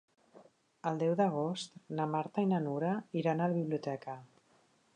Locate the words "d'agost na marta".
1.19-2.45